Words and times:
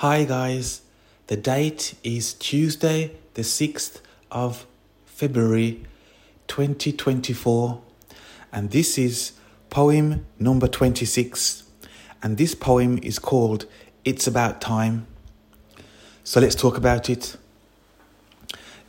Hi, 0.00 0.24
guys. 0.24 0.82
The 1.28 1.38
date 1.38 1.94
is 2.04 2.34
Tuesday, 2.34 3.12
the 3.32 3.40
6th 3.40 4.02
of 4.30 4.66
February 5.06 5.86
2024, 6.48 7.80
and 8.52 8.70
this 8.72 8.98
is 8.98 9.32
poem 9.70 10.26
number 10.38 10.68
26. 10.68 11.62
And 12.22 12.36
this 12.36 12.54
poem 12.54 12.98
is 13.02 13.18
called 13.18 13.64
It's 14.04 14.26
About 14.26 14.60
Time. 14.60 15.06
So 16.24 16.40
let's 16.40 16.54
talk 16.54 16.76
about 16.76 17.08
it. 17.08 17.34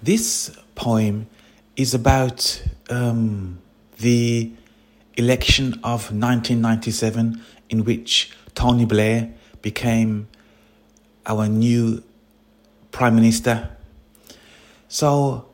This 0.03 0.57
poem 0.75 1.27
is 1.77 1.93
about 1.93 2.61
um, 2.89 3.59
the 3.99 4.51
election 5.15 5.75
of 5.85 6.11
1997, 6.11 7.41
in 7.69 7.85
which 7.85 8.33
Tony 8.55 8.83
Blair 8.83 9.31
became 9.61 10.27
our 11.27 11.47
new 11.47 12.03
prime 12.91 13.15
minister. 13.15 13.69
So 14.87 15.45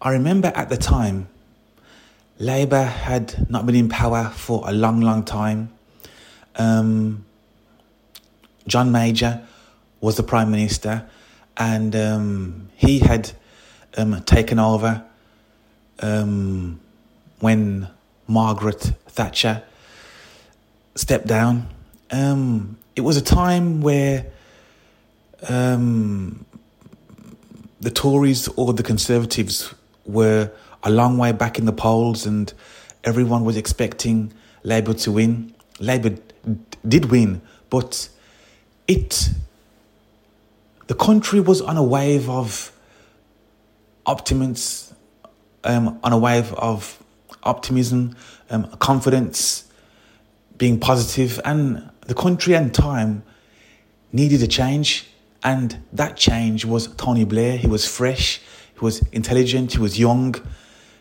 I 0.00 0.12
remember 0.12 0.50
at 0.54 0.68
the 0.70 0.76
time, 0.76 1.28
Labour 2.38 2.84
had 2.84 3.50
not 3.50 3.66
been 3.66 3.76
in 3.76 3.88
power 3.88 4.32
for 4.34 4.62
a 4.66 4.72
long, 4.72 5.02
long 5.02 5.24
time. 5.24 5.70
Um, 6.56 7.26
John 8.66 8.90
Major 8.90 9.46
was 10.00 10.16
the 10.16 10.22
prime 10.22 10.50
minister, 10.50 11.06
and 11.56 11.94
um, 11.94 12.70
he 12.76 13.00
had 13.00 13.32
um, 13.98 14.22
taken 14.22 14.58
over 14.58 15.04
um, 16.00 16.80
when 17.40 17.88
Margaret 18.26 18.92
Thatcher 19.08 19.62
stepped 20.94 21.26
down. 21.26 21.68
Um, 22.10 22.78
it 22.96 23.02
was 23.02 23.18
a 23.18 23.22
time 23.22 23.82
where 23.82 24.26
um, 25.48 26.44
the 27.80 27.90
Tories 27.90 28.48
or 28.48 28.72
the 28.72 28.82
Conservatives 28.82 29.74
were 30.04 30.50
a 30.82 30.90
long 30.90 31.18
way 31.18 31.32
back 31.32 31.58
in 31.58 31.64
the 31.64 31.72
polls, 31.72 32.26
and 32.26 32.52
everyone 33.04 33.44
was 33.44 33.56
expecting 33.56 34.32
Labour 34.62 34.94
to 34.94 35.12
win. 35.12 35.54
Labour 35.78 36.16
did 36.86 37.06
win, 37.06 37.40
but 37.68 38.08
it 38.88 39.30
the 40.90 40.94
country 40.96 41.38
was 41.38 41.60
on 41.60 41.76
a 41.76 41.84
wave 41.84 42.28
of 42.28 42.72
optimism, 44.06 44.96
um, 45.62 46.00
on 46.02 46.12
a 46.12 46.18
wave 46.18 46.52
of 46.54 47.00
optimism, 47.44 48.16
um, 48.50 48.68
confidence, 48.78 49.70
being 50.58 50.80
positive, 50.80 51.40
and 51.44 51.88
the 52.08 52.14
country 52.14 52.54
and 52.54 52.74
time 52.74 53.22
needed 54.12 54.42
a 54.42 54.48
change. 54.48 55.06
And 55.42 55.82
that 55.92 56.16
change 56.16 56.64
was 56.64 56.88
Tony 56.96 57.24
Blair. 57.24 57.56
He 57.56 57.66
was 57.66 57.86
fresh, 57.86 58.40
he 58.74 58.80
was 58.80 59.00
intelligent, 59.12 59.72
he 59.72 59.78
was 59.78 59.98
young, 59.98 60.34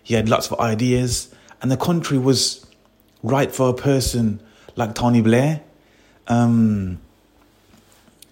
he 0.03 0.13
had 0.13 0.29
lots 0.29 0.49
of 0.49 0.59
ideas, 0.59 1.33
and 1.61 1.69
the 1.69 1.77
country 1.77 2.17
was 2.17 2.65
right 3.21 3.51
for 3.51 3.69
a 3.69 3.73
person 3.73 4.41
like 4.75 4.95
Tony 4.95 5.21
Blair. 5.21 5.61
Um, 6.27 6.99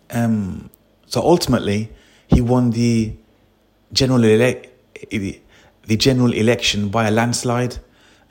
um, 0.09 0.69
so 1.07 1.21
ultimately, 1.21 1.89
he 2.27 2.41
won 2.41 2.71
the 2.71 3.13
general 3.91 4.21
the 4.21 5.95
general 5.95 6.33
election 6.33 6.89
by 6.89 7.07
a 7.07 7.11
landslide. 7.11 7.77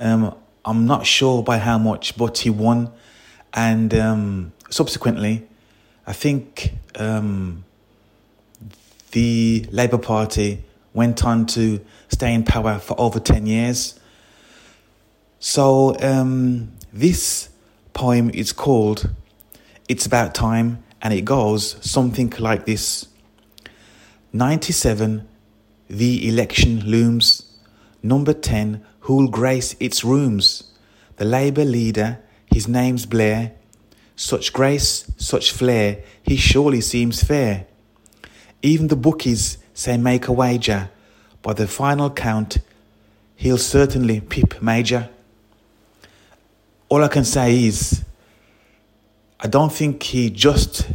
Um, 0.00 0.34
I'm 0.64 0.86
not 0.86 1.06
sure 1.06 1.42
by 1.42 1.58
how 1.58 1.78
much, 1.78 2.16
but 2.16 2.38
he 2.38 2.50
won, 2.50 2.90
and 3.52 3.94
um, 3.94 4.52
subsequently, 4.70 5.46
I 6.06 6.12
think 6.12 6.74
um, 6.96 7.64
the 9.16 9.66
Labour 9.70 9.96
Party 9.96 10.62
went 10.92 11.24
on 11.24 11.46
to 11.46 11.80
stay 12.08 12.34
in 12.34 12.44
power 12.44 12.78
for 12.78 13.00
over 13.00 13.18
10 13.18 13.46
years. 13.46 13.98
So, 15.38 15.98
um, 16.02 16.72
this 16.92 17.48
poem 17.94 18.28
is 18.28 18.52
called 18.52 19.08
It's 19.88 20.04
About 20.04 20.34
Time, 20.34 20.84
and 21.00 21.14
it 21.14 21.24
goes 21.24 21.78
something 21.80 22.30
like 22.38 22.66
this 22.66 23.08
97, 24.34 25.26
the 25.88 26.28
election 26.28 26.80
looms. 26.84 27.56
Number 28.02 28.34
10, 28.34 28.84
who'll 29.00 29.28
grace 29.28 29.74
its 29.80 30.04
rooms? 30.04 30.74
The 31.16 31.24
Labour 31.24 31.64
leader, 31.64 32.18
his 32.52 32.68
name's 32.68 33.06
Blair. 33.06 33.52
Such 34.14 34.52
grace, 34.52 35.10
such 35.16 35.52
flair, 35.52 36.02
he 36.22 36.36
surely 36.36 36.82
seems 36.82 37.24
fair. 37.24 37.66
Even 38.66 38.88
the 38.88 38.96
bookies 38.96 39.58
say 39.74 39.96
make 39.96 40.26
a 40.26 40.32
wager. 40.32 40.90
By 41.40 41.52
the 41.52 41.68
final 41.68 42.10
count, 42.10 42.58
he'll 43.36 43.58
certainly 43.58 44.20
pip 44.20 44.60
Major. 44.60 45.08
All 46.88 47.04
I 47.04 47.06
can 47.06 47.24
say 47.24 47.64
is, 47.64 48.04
I 49.38 49.46
don't 49.46 49.72
think 49.72 50.02
he 50.02 50.30
just 50.30 50.90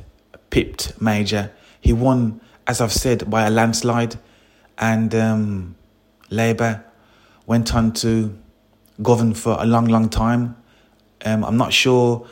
pipped 0.49 0.99
Major. 1.01 1.49
He 1.79 1.93
won, 1.93 2.41
as 2.67 2.81
I've 2.81 2.91
said, 2.91 3.29
by 3.29 3.47
a 3.47 3.49
landslide, 3.49 4.17
and 4.77 5.15
um, 5.15 5.75
Labour 6.29 6.83
went 7.45 7.73
on 7.73 7.93
to 7.93 8.38
govern 9.01 9.33
for 9.33 9.55
a 9.57 9.65
long, 9.65 9.85
long 9.85 10.09
time. 10.09 10.57
Um, 11.23 11.45
I'm 11.45 11.55
not 11.55 11.71
sure 11.71 12.27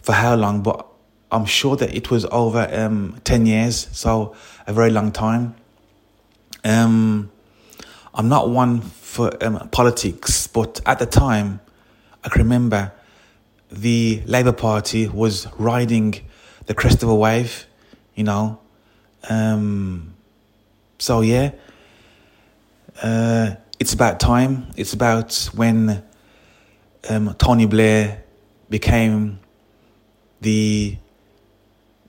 for 0.00 0.12
how 0.12 0.36
long, 0.36 0.62
but 0.62 0.86
I'm 1.32 1.44
sure 1.44 1.76
that 1.76 1.94
it 1.94 2.10
was 2.10 2.24
over 2.26 2.68
um, 2.72 3.20
10 3.24 3.46
years, 3.46 3.88
so 3.92 4.34
a 4.66 4.72
very 4.72 4.90
long 4.90 5.12
time. 5.12 5.54
Um, 6.64 7.30
I'm 8.12 8.28
not 8.28 8.50
one 8.50 8.80
for 8.80 9.32
um, 9.44 9.68
politics, 9.70 10.46
but 10.46 10.80
at 10.86 10.98
the 10.98 11.06
time, 11.06 11.60
I 12.24 12.28
can 12.28 12.42
remember 12.42 12.92
the 13.70 14.22
Labour 14.26 14.52
Party 14.52 15.06
was 15.06 15.46
riding 15.56 16.14
the 16.66 16.74
crest 16.74 17.02
of 17.02 17.08
a 17.08 17.14
wave, 17.14 17.66
you 18.14 18.24
know. 18.24 18.58
Um, 19.28 20.14
so, 20.98 21.20
yeah, 21.20 21.52
uh, 23.02 23.54
it's 23.78 23.92
about 23.92 24.20
time. 24.20 24.66
It's 24.76 24.92
about 24.92 25.48
when 25.54 26.04
um, 27.08 27.34
Tony 27.38 27.66
Blair 27.66 28.24
became 28.68 29.38
the 30.40 30.96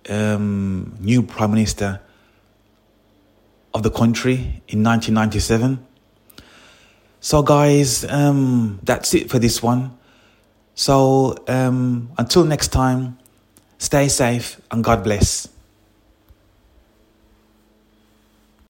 um, 0.09 0.95
new 0.99 1.23
prime 1.23 1.51
minister 1.51 2.01
of 3.73 3.83
the 3.83 3.91
country 3.91 4.61
in 4.67 4.83
1997. 4.83 5.85
So, 7.19 7.43
guys, 7.43 8.03
um, 8.05 8.79
that's 8.83 9.13
it 9.13 9.29
for 9.29 9.39
this 9.39 9.61
one. 9.61 9.97
So, 10.73 11.37
um, 11.47 12.11
until 12.17 12.43
next 12.43 12.69
time, 12.69 13.19
stay 13.77 14.07
safe 14.07 14.59
and 14.71 14.83
God 14.83 15.03
bless. 15.03 15.47